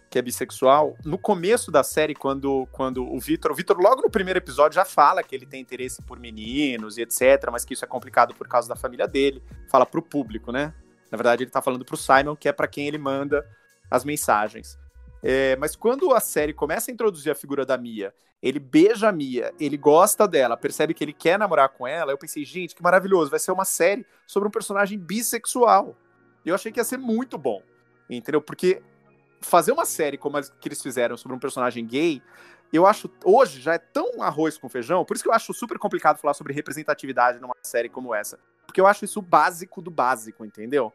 [0.09, 4.09] que é bissexual, no começo da série, quando, quando o Vitor, o Vitor logo no
[4.09, 7.83] primeiro episódio já fala que ele tem interesse por meninos e etc, mas que isso
[7.83, 10.73] é complicado por causa da família dele, fala pro público, né?
[11.11, 13.45] Na verdade, ele tá falando pro Simon, que é para quem ele manda
[13.91, 14.79] as mensagens.
[15.21, 19.11] É, mas quando a série começa a introduzir a figura da Mia, ele beija a
[19.11, 22.81] Mia, ele gosta dela, percebe que ele quer namorar com ela, eu pensei, gente, que
[22.81, 25.97] maravilhoso, vai ser uma série sobre um personagem bissexual.
[26.45, 27.61] Eu achei que ia ser muito bom,
[28.09, 28.41] entendeu?
[28.41, 28.81] Porque
[29.41, 32.21] fazer uma série como a que eles fizeram sobre um personagem gay,
[32.71, 35.77] eu acho hoje já é tão arroz com feijão, por isso que eu acho super
[35.77, 38.39] complicado falar sobre representatividade numa série como essa.
[38.65, 40.91] Porque eu acho isso básico do básico, entendeu?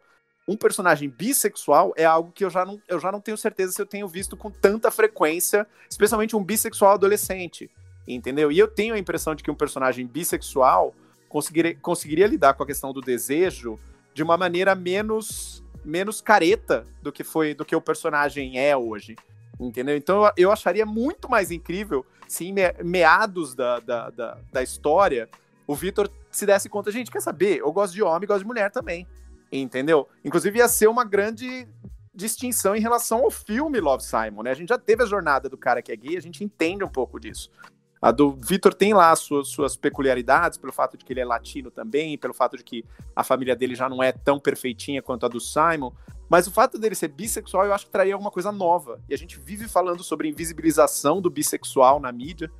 [0.47, 3.81] Um personagem bissexual é algo que eu já não, eu já não tenho certeza se
[3.81, 7.71] eu tenho visto com tanta frequência, especialmente um bissexual adolescente,
[8.07, 8.51] entendeu?
[8.51, 10.95] E eu tenho a impressão de que um personagem bissexual
[11.29, 13.79] conseguiria, conseguiria lidar com a questão do desejo
[14.21, 19.17] de uma maneira menos menos careta do que foi do que o personagem é hoje.
[19.59, 19.97] Entendeu?
[19.97, 22.55] Então eu, acharia muito mais incrível se em
[22.85, 25.27] meados da, da, da, da história
[25.67, 27.61] o Vitor se desse conta, gente, quer saber?
[27.61, 29.07] Eu gosto de homem, gosto de mulher também.
[29.51, 30.07] Entendeu?
[30.23, 31.67] Inclusive ia ser uma grande
[32.15, 34.51] distinção em relação ao filme Love Simon, né?
[34.51, 36.89] A gente já teve a jornada do cara que é gay, a gente entende um
[36.89, 37.51] pouco disso.
[38.01, 41.71] A do Vitor tem lá suas, suas peculiaridades, pelo fato de que ele é latino
[41.71, 42.85] também, pelo fato de que
[43.15, 45.93] a família dele já não é tão perfeitinha quanto a do Simon.
[46.29, 49.01] Mas o fato dele ser bissexual, eu acho que traria alguma coisa nova.
[49.09, 52.51] E a gente vive falando sobre invisibilização do bissexual na mídia.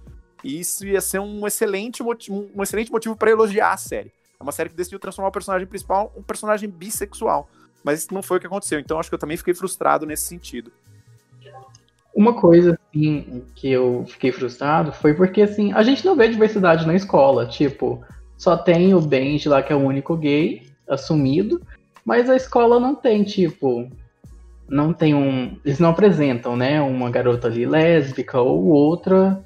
[0.45, 4.13] E isso ia ser um excelente motivo, um excelente motivo para elogiar a série.
[4.39, 7.49] É uma série que decidiu transformar o personagem principal um personagem bissexual.
[7.83, 8.79] Mas isso não foi o que aconteceu.
[8.79, 10.71] Então acho que eu também fiquei frustrado nesse sentido.
[12.15, 16.87] Uma coisa, assim, que eu fiquei frustrado foi porque, assim, a gente não vê diversidade
[16.87, 17.47] na escola.
[17.47, 18.05] Tipo,
[18.37, 21.61] só tem o Benji lá, que é o único gay assumido,
[22.05, 23.89] mas a escola não tem, tipo,
[24.71, 25.59] não tem um.
[25.65, 26.81] Eles não apresentam, né?
[26.81, 29.45] Uma garota ali lésbica ou outra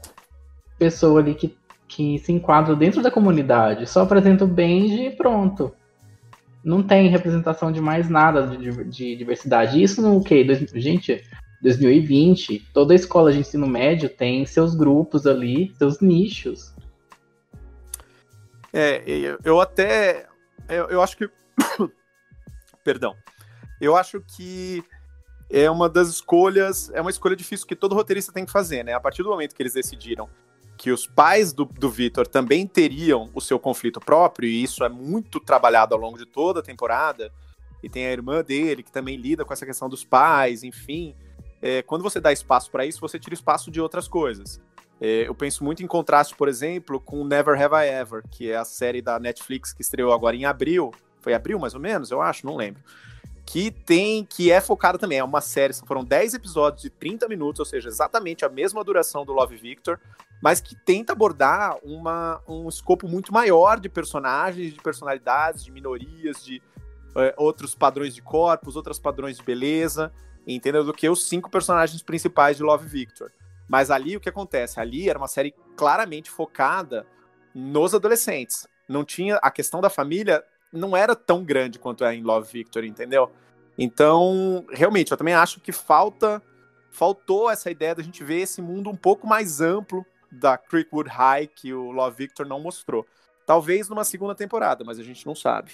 [0.79, 1.57] pessoa ali que,
[1.89, 3.89] que se enquadra dentro da comunidade.
[3.89, 5.73] Só apresenta o Benji e pronto.
[6.63, 9.83] Não tem representação de mais nada de, de diversidade.
[9.83, 10.45] Isso no que?
[10.75, 11.23] Gente,
[11.65, 16.75] 2020, toda escola de ensino médio tem seus grupos ali, seus nichos.
[18.71, 19.03] É,
[19.43, 20.27] eu até.
[20.69, 21.31] Eu, eu acho que.
[22.85, 23.17] Perdão.
[23.81, 24.85] Eu acho que
[25.49, 26.91] é uma das escolhas.
[26.91, 28.93] É uma escolha difícil que todo roteirista tem que fazer, né?
[28.93, 30.29] A partir do momento que eles decidiram
[30.77, 34.89] que os pais do, do Vitor também teriam o seu conflito próprio, e isso é
[34.89, 37.33] muito trabalhado ao longo de toda a temporada,
[37.83, 41.15] e tem a irmã dele que também lida com essa questão dos pais, enfim
[41.65, 44.61] é, quando você dá espaço para isso, você tira espaço de outras coisas.
[45.01, 48.57] É, eu penso muito em contraste, por exemplo, com Never Have I Ever, que é
[48.57, 50.91] a série da Netflix que estreou agora em abril.
[51.23, 52.83] Foi abril, mais ou menos, eu acho, não lembro.
[53.47, 57.61] Que tem, que é focada também, é uma série, foram 10 episódios de 30 minutos,
[57.61, 59.99] ou seja, exatamente a mesma duração do Love Victor,
[60.43, 66.45] mas que tenta abordar uma, um escopo muito maior de personagens, de personalidades, de minorias,
[66.45, 66.61] de
[67.17, 70.13] é, outros padrões de corpos, outros padrões de beleza
[70.47, 70.85] entendeu?
[70.85, 73.31] Do que os cinco personagens principais de Love Victor.
[73.69, 74.79] Mas ali o que acontece?
[74.79, 77.07] Ali era uma série claramente focada
[77.55, 78.67] nos adolescentes.
[78.89, 82.85] Não tinha a questão da família não era tão grande quanto é em Love Victor,
[82.85, 83.31] entendeu?
[83.79, 86.43] Então, realmente, eu também acho que falta
[86.91, 91.49] faltou essa ideia da gente ver esse mundo um pouco mais amplo da Creekwood High
[91.49, 93.05] que o Love Victor não mostrou.
[93.45, 95.73] Talvez numa segunda temporada, mas a gente não sabe.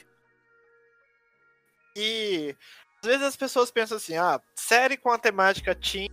[1.95, 2.57] E
[3.03, 6.11] às vezes as pessoas pensam assim, ah, série com a temática teen,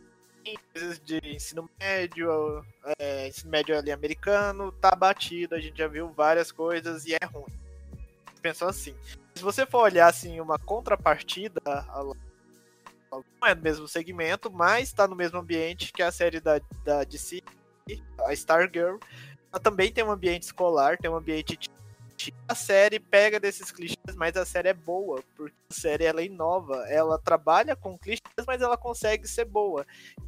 [1.04, 2.64] de ensino médio,
[2.98, 7.26] é, ensino médio ali americano, tá batido, a gente já viu várias coisas e é
[7.26, 7.52] ruim.
[8.42, 8.96] Pensou assim.
[9.36, 11.60] Se você for olhar assim uma contrapartida,
[13.12, 17.04] não é do mesmo segmento, mas está no mesmo ambiente que a série da, da
[17.04, 17.42] DC,
[18.26, 18.98] a Stargirl.
[19.52, 21.58] Ela também tem um ambiente escolar, tem um ambiente
[22.48, 26.86] a série pega desses clichês, mas a série é boa, porque a série ela inova,
[26.88, 29.86] ela trabalha com clichês, mas ela consegue ser boa.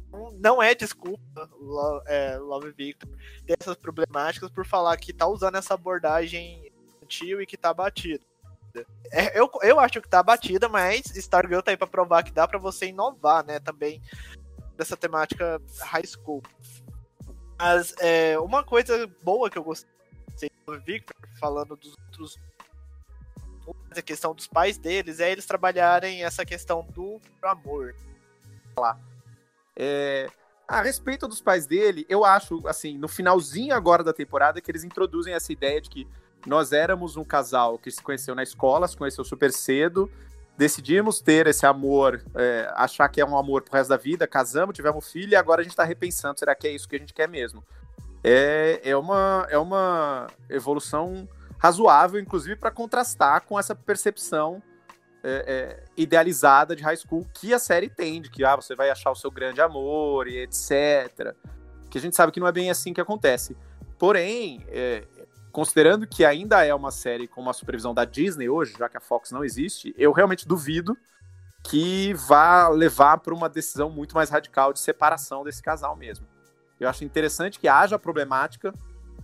[0.08, 3.08] Então, não é desculpa, Love, é, Love Victor,
[3.46, 8.24] ter essas problemáticas por falar que tá usando essa abordagem infantil e que tá batido.
[9.10, 12.46] É, eu, eu acho que tá batida, mas Stargirl tá aí pra provar que dá
[12.46, 14.00] para você inovar, né, também
[14.76, 16.42] dessa temática high school.
[17.58, 19.99] Mas é, uma coisa boa que eu gostei
[20.66, 22.38] do Victor, falando dos outros.
[23.90, 27.94] A questão dos pais deles é eles trabalharem essa questão do amor.
[28.76, 28.98] Lá.
[29.76, 30.28] É,
[30.66, 34.84] a respeito dos pais dele, eu acho, assim, no finalzinho agora da temporada, que eles
[34.84, 36.08] introduzem essa ideia de que
[36.46, 40.10] nós éramos um casal que se conheceu na escola, se conheceu super cedo,
[40.56, 44.74] decidimos ter esse amor, é, achar que é um amor pro resto da vida, casamos,
[44.74, 47.14] tivemos filho e agora a gente tá repensando, será que é isso que a gente
[47.14, 47.64] quer mesmo?
[48.22, 51.28] É, é, uma, é uma evolução
[51.58, 54.62] razoável, inclusive para contrastar com essa percepção
[55.22, 58.90] é, é, idealizada de high school que a série tem, de que ah, você vai
[58.90, 61.34] achar o seu grande amor e etc.
[61.90, 63.56] Que a gente sabe que não é bem assim que acontece.
[63.98, 65.04] Porém, é,
[65.52, 69.00] considerando que ainda é uma série com uma supervisão da Disney hoje, já que a
[69.00, 70.96] Fox não existe, eu realmente duvido
[71.62, 76.26] que vá levar para uma decisão muito mais radical de separação desse casal mesmo.
[76.80, 78.72] Eu acho interessante que haja a problemática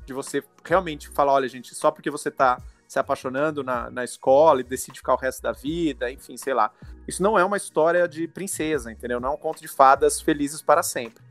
[0.05, 4.61] de você realmente falar, olha, gente, só porque você está se apaixonando na, na escola
[4.61, 6.71] e decide ficar o resto da vida, enfim, sei lá.
[7.09, 9.19] Isso não é uma história de princesa, entendeu?
[9.19, 11.25] Não é um conto de fadas felizes para sempre.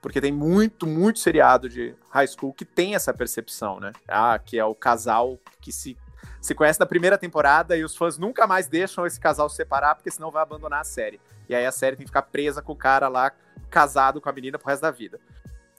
[0.00, 3.92] Porque tem muito, muito seriado de high school que tem essa percepção, né?
[4.08, 5.96] Ah, que é o casal que se
[6.42, 9.94] se conhece da primeira temporada e os fãs nunca mais deixam esse casal se separar,
[9.94, 11.20] porque senão vai abandonar a série.
[11.48, 13.32] E aí a série tem que ficar presa com o cara lá,
[13.70, 15.20] casado com a menina pro resto da vida.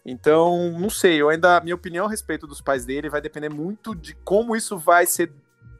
[0.05, 1.61] Então, não sei, eu ainda.
[1.61, 5.31] Minha opinião a respeito dos pais dele vai depender muito de como isso vai ser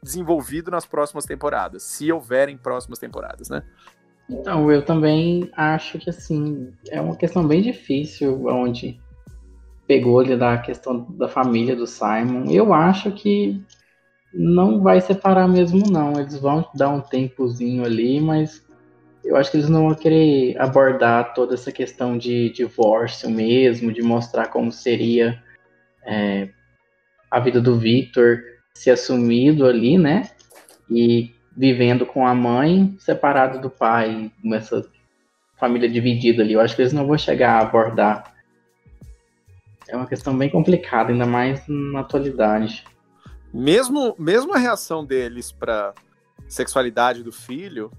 [0.02, 3.62] desenvolvido nas próximas temporadas, se houverem próximas temporadas, né?
[4.28, 8.98] Então, eu também acho que assim, é uma questão bem difícil onde
[9.86, 12.50] pegou ali da questão da família do Simon.
[12.50, 13.62] Eu acho que
[14.32, 16.18] não vai separar mesmo, não.
[16.18, 18.63] Eles vão dar um tempozinho ali, mas
[19.24, 24.02] eu acho que eles não vão querer abordar toda essa questão de divórcio mesmo, de
[24.02, 25.42] mostrar como seria
[26.04, 26.48] é,
[27.30, 28.42] a vida do Victor
[28.74, 30.30] se assumido ali, né?
[30.90, 34.84] E vivendo com a mãe, separado do pai, nessa
[35.56, 36.52] família dividida ali.
[36.52, 38.34] Eu acho que eles não vão chegar a abordar.
[39.88, 42.84] É uma questão bem complicada, ainda mais na atualidade.
[43.52, 45.94] Mesmo, mesmo a reação deles para
[46.48, 47.90] sexualidade do filho,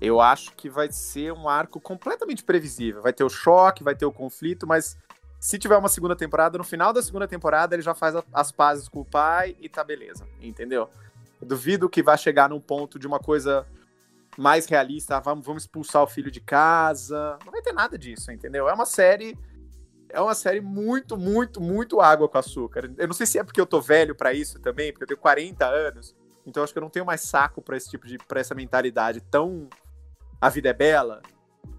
[0.00, 3.02] eu acho que vai ser um arco completamente previsível.
[3.02, 4.96] Vai ter o choque, vai ter o conflito, mas
[5.38, 8.88] se tiver uma segunda temporada, no final da segunda temporada ele já faz as pazes
[8.88, 10.88] com o pai e tá beleza, entendeu?
[11.40, 13.66] Eu duvido que vai chegar num ponto de uma coisa
[14.38, 17.38] mais realista, ah, vamos, vamos expulsar o filho de casa.
[17.44, 18.68] Não vai ter nada disso, entendeu?
[18.68, 19.36] É uma série
[20.12, 22.90] é uma série muito, muito, muito água com açúcar.
[22.98, 25.20] Eu não sei se é porque eu tô velho para isso também, porque eu tenho
[25.20, 28.40] 40 anos, então acho que eu não tenho mais saco para esse tipo de para
[28.40, 29.68] essa mentalidade tão
[30.40, 31.20] a vida é bela,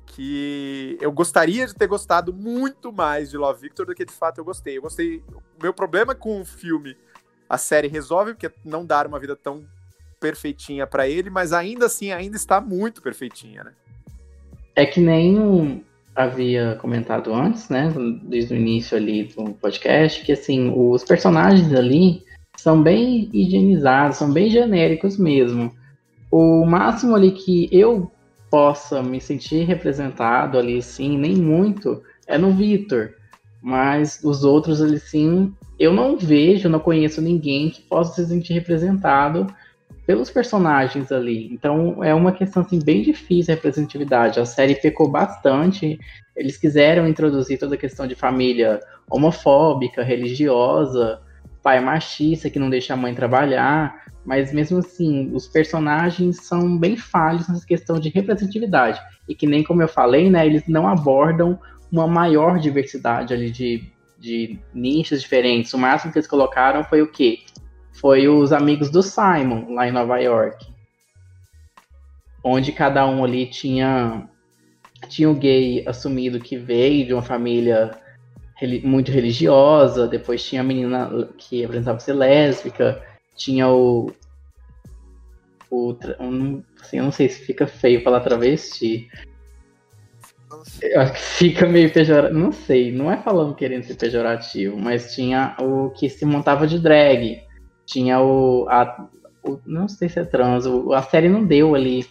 [0.05, 4.39] que eu gostaria de ter gostado muito mais de Love Victor do que de fato
[4.39, 4.77] eu gostei.
[4.77, 5.23] Eu gostei.
[5.59, 6.95] O meu problema com o filme
[7.49, 9.65] a série resolve, porque não dar uma vida tão
[10.19, 13.71] perfeitinha para ele, mas ainda assim ainda está muito perfeitinha, né?
[14.75, 15.83] É que nem
[16.15, 17.93] havia comentado antes, né,
[18.23, 22.23] desde o início ali do podcast, que assim, os personagens ali
[22.57, 25.73] são bem higienizados, são bem genéricos mesmo.
[26.29, 28.11] O máximo ali que eu
[28.51, 33.13] possa me sentir representado ali, sim, nem muito, é no Victor.
[33.61, 38.53] Mas os outros ali, sim, eu não vejo, não conheço ninguém que possa se sentir
[38.53, 39.47] representado
[40.05, 41.47] pelos personagens ali.
[41.53, 44.39] Então é uma questão assim, bem difícil a representatividade.
[44.39, 45.97] A série pecou bastante.
[46.35, 51.21] Eles quiseram introduzir toda a questão de família homofóbica, religiosa,
[51.63, 54.01] pai machista que não deixa a mãe trabalhar.
[54.23, 59.01] Mas mesmo assim, os personagens são bem falhos nessa questão de representatividade.
[59.27, 61.59] E que nem como eu falei, né, eles não abordam
[61.91, 65.73] uma maior diversidade ali de de nichos diferentes.
[65.73, 67.39] O máximo que eles colocaram foi o quê?
[67.91, 70.71] Foi os amigos do Simon, lá em Nova York.
[72.43, 74.29] Onde cada um ali tinha
[75.09, 77.91] tinha o gay assumido que veio de uma família
[78.83, 83.01] muito religiosa, depois tinha a menina que apresentava ser lésbica,
[83.35, 84.11] tinha o,
[85.69, 89.09] o um, assim, eu não sei se fica feio falar travesti,
[90.81, 92.39] eu acho que fica meio pejorativo.
[92.39, 96.79] Não sei, não é falando querendo ser pejorativo, mas tinha o que se montava de
[96.79, 97.41] drag.
[97.85, 98.67] Tinha o.
[98.69, 99.07] A,
[99.43, 100.65] o não sei se é trans.
[100.65, 102.05] O, a série não deu ali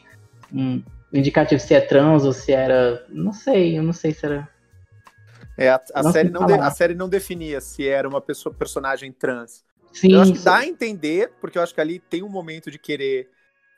[0.52, 0.82] um
[1.12, 3.04] indicativo se é trans ou se era.
[3.08, 4.48] Não sei, eu não sei se era.
[5.60, 9.12] É, a, a série, não de, a série não definia se era uma pessoa, personagem
[9.12, 9.62] trans.
[9.92, 12.70] Sim, eu acho que dá a entender, porque eu acho que ali tem um momento
[12.70, 13.28] de querer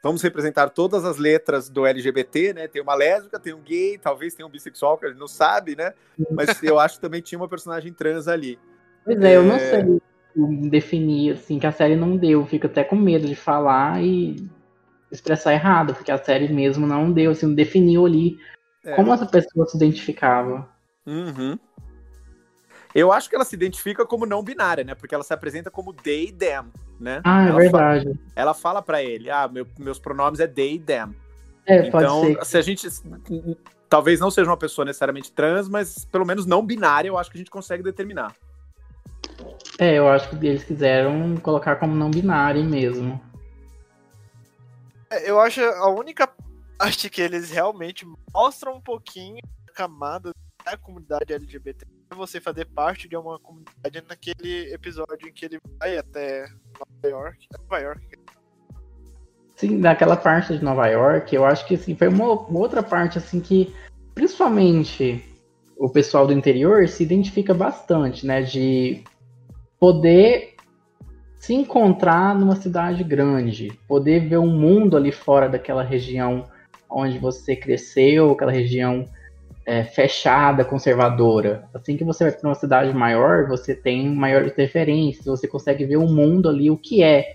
[0.02, 2.68] vamos representar todas as letras do LGBT, né?
[2.68, 5.76] Tem uma lésbica, tem um gay, talvez tenha um bissexual, que a gente não sabe,
[5.76, 5.92] né?
[6.30, 8.58] Mas eu acho que também tinha uma personagem trans ali.
[9.04, 9.36] Pois é, é...
[9.36, 9.58] eu não é.
[9.58, 10.00] sei
[10.68, 12.46] definir, assim, que a série não deu.
[12.46, 14.36] Fico até com medo de falar e
[15.10, 18.38] expressar errado, porque a série mesmo não deu, assim, não definiu ali
[18.84, 18.94] é.
[18.94, 20.68] como essa pessoa se identificava.
[21.06, 21.58] Uhum.
[22.94, 24.94] Eu acho que ela se identifica como não binária, né?
[24.94, 26.64] Porque ela se apresenta como they e them,
[27.00, 27.20] né?
[27.24, 28.04] Ah, é ela verdade.
[28.04, 31.14] Fala, ela fala para ele, ah, meu, meus pronomes é they e them.
[31.66, 32.44] É, então, ser.
[32.44, 32.88] se a gente
[33.88, 37.36] talvez não seja uma pessoa necessariamente trans, mas pelo menos não binária, eu acho que
[37.36, 38.34] a gente consegue determinar.
[39.78, 43.20] É, eu acho que eles quiseram colocar como não binário mesmo.
[45.10, 46.28] É, eu acho a única
[46.78, 50.32] parte que eles realmente mostram um pouquinho a camada
[50.64, 55.96] da comunidade LGBT você fazer parte de uma comunidade naquele episódio em que ele vai
[55.96, 56.46] até
[56.78, 57.46] Nova York.
[57.52, 58.18] É Nova York.
[59.56, 63.18] Sim, naquela parte de Nova York, eu acho que assim, foi uma, uma outra parte
[63.18, 63.74] assim que
[64.14, 65.24] principalmente
[65.76, 68.42] o pessoal do interior se identifica bastante, né?
[68.42, 69.02] De
[69.78, 70.54] poder
[71.36, 76.44] se encontrar numa cidade grande, poder ver um mundo ali fora daquela região
[76.88, 79.08] onde você cresceu, aquela região
[79.64, 81.68] é, fechada, conservadora.
[81.74, 85.96] Assim que você vai para uma cidade maior, você tem maiores referências, você consegue ver
[85.96, 87.34] o mundo ali, o que é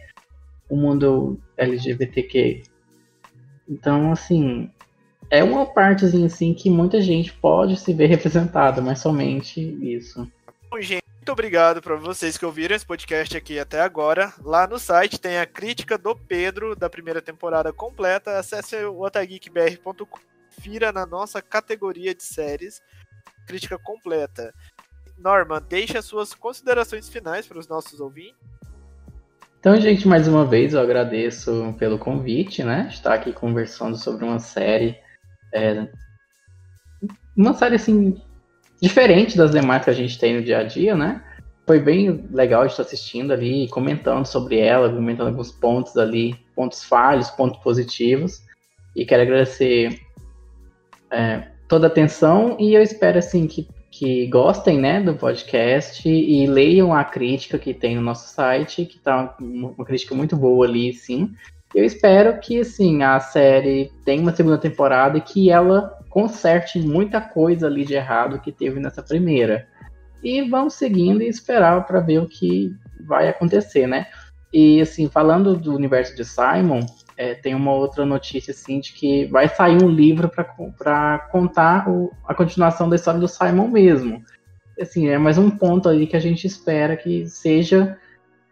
[0.69, 2.63] o mundo LGBTQ.
[3.69, 4.69] Então, assim,
[5.30, 10.30] é uma partezinha assim que muita gente pode se ver representada, mas somente isso.
[10.69, 14.34] Bom, gente, muito obrigado para vocês que ouviram esse podcast aqui até agora.
[14.41, 18.38] Lá no site tem a crítica do Pedro da primeira temporada completa.
[18.38, 20.19] Acesse o otageekbr.com,
[20.62, 22.82] fira na nossa categoria de séries,
[23.47, 24.53] crítica completa.
[25.18, 28.38] Norma, deixe as suas considerações finais para os nossos ouvintes.
[29.60, 32.88] Então, gente, mais uma vez eu agradeço pelo convite, né?
[32.91, 34.95] Estar aqui conversando sobre uma série.
[35.53, 35.88] É,
[37.36, 38.22] uma série assim,
[38.82, 41.24] diferente das demais que a gente tem no dia a dia, né?
[41.66, 47.30] Foi bem legal estar assistindo ali, comentando sobre ela, comentando alguns pontos ali, pontos falhos,
[47.32, 48.41] pontos positivos.
[48.95, 49.99] E quero agradecer
[51.12, 56.45] é, toda a atenção e eu espero assim que que gostem, né, do podcast e
[56.45, 60.93] leiam a crítica que tem no nosso site, que tá uma crítica muito boa ali,
[60.93, 61.34] sim.
[61.74, 67.20] Eu espero que, assim, a série tenha uma segunda temporada e que ela conserte muita
[67.20, 69.68] coisa ali de errado que teve nessa primeira.
[70.24, 72.72] E vamos seguindo e esperar para ver o que
[73.05, 74.08] vai acontecer, né?
[74.53, 76.86] E, assim, falando do universo de Simon,
[77.18, 82.13] é, tem uma outra notícia assim de que vai sair um livro para contar o,
[82.26, 84.24] a continuação da história do Simon mesmo.
[84.80, 87.97] Assim, é mais um ponto ali que a gente espera que seja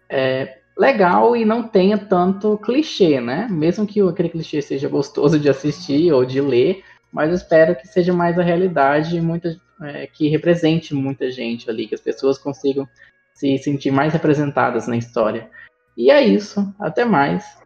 [0.10, 3.48] é, legal e não tenha tanto clichê, né?
[3.50, 8.12] Mesmo que aquele clichê seja gostoso de assistir ou de ler, mas espero que seja
[8.12, 12.88] mais a realidade muita, é, que represente muita gente ali, que as pessoas consigam
[13.36, 15.48] se sentir mais representadas na história.
[15.96, 16.74] E é isso.
[16.80, 17.64] Até mais.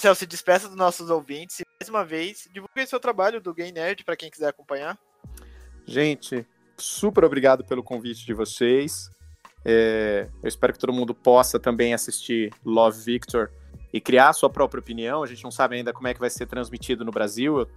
[0.00, 3.70] Marcel, se despeça dos nossos ouvintes e, mais uma vez, divulgue seu trabalho do Gay
[3.70, 4.98] Nerd para quem quiser acompanhar.
[5.84, 6.46] Gente,
[6.78, 9.10] super obrigado pelo convite de vocês.
[9.62, 13.50] É, eu espero que todo mundo possa também assistir Love Victor
[13.92, 15.22] e criar sua própria opinião.
[15.22, 17.68] A gente não sabe ainda como é que vai ser transmitido no Brasil.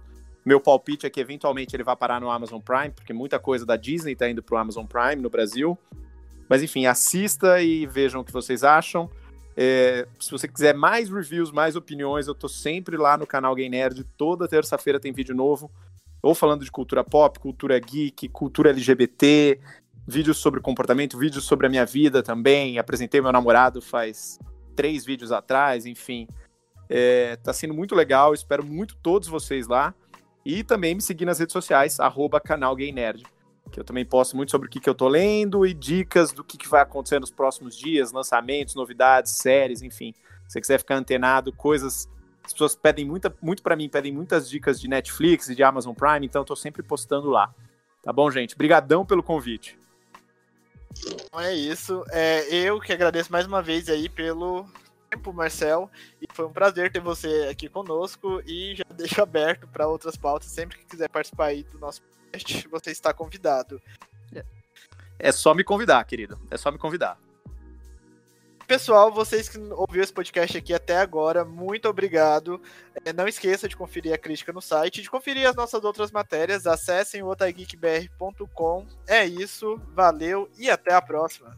[0.46, 3.76] Meu palpite é que eventualmente ele vai parar no Amazon Prime, porque muita coisa da
[3.76, 5.78] Disney está indo para o Amazon Prime no Brasil.
[6.48, 9.10] Mas enfim, assista e vejam o que vocês acham.
[9.56, 13.68] É, se você quiser mais reviews, mais opiniões, eu tô sempre lá no canal Gay
[13.68, 14.04] Nerd.
[14.16, 15.70] Toda terça-feira tem vídeo novo.
[16.22, 19.60] Ou falando de cultura pop, cultura geek, cultura LGBT,
[20.06, 22.78] vídeos sobre comportamento, vídeos sobre a minha vida também.
[22.78, 24.38] Apresentei meu namorado faz
[24.74, 26.26] três vídeos atrás, enfim.
[26.88, 29.94] É, tá sendo muito legal, espero muito todos vocês lá.
[30.44, 33.24] E também me seguir nas redes sociais, arroba canal Gay Nerd
[33.70, 36.44] que eu também posto muito sobre o que, que eu tô lendo e dicas do
[36.44, 40.14] que, que vai acontecer nos próximos dias, lançamentos, novidades, séries, enfim.
[40.46, 42.08] Se você quiser ficar antenado, coisas.
[42.44, 45.94] As pessoas pedem muita, muito para mim, pedem muitas dicas de Netflix e de Amazon
[45.94, 47.52] Prime, então eu tô sempre postando lá.
[48.02, 48.54] Tá bom, gente?
[48.54, 49.78] Brigadão pelo convite.
[51.06, 52.04] Então é isso.
[52.10, 54.66] É, eu que agradeço mais uma vez aí pelo
[55.14, 55.90] tempo, Marcel.
[56.20, 58.42] E foi um prazer ter você aqui conosco.
[58.46, 60.50] E já deixo aberto para outras pautas.
[60.50, 63.80] Sempre que quiser participar aí do nosso podcast, você está convidado.
[65.18, 66.38] É só me convidar, querido.
[66.50, 67.18] É só me convidar.
[68.66, 72.60] Pessoal, vocês que ouviram esse podcast aqui até agora, muito obrigado.
[73.04, 76.66] É, não esqueça de conferir a crítica no site, de conferir as nossas outras matérias.
[76.66, 78.86] Acessem o otageekbr.com.
[79.06, 81.54] É isso, valeu e até a próxima.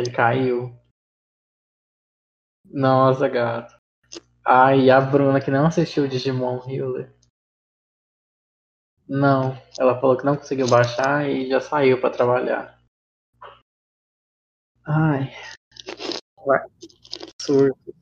[0.00, 0.74] Ele caiu.
[2.64, 3.76] Nossa, gato.
[4.42, 7.14] Ai, a Bruna que não assistiu o Digimon Healer.
[9.06, 12.80] Não, ela falou que não conseguiu baixar e já saiu para trabalhar.
[14.86, 15.30] Ai.
[16.46, 16.66] Vai.
[17.42, 17.99] Surto.